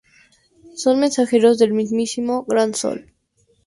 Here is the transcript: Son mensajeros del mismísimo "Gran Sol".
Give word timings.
Son 0.73 0.99
mensajeros 0.99 1.59
del 1.59 1.73
mismísimo 1.75 2.43
"Gran 2.47 2.73
Sol". 2.73 3.13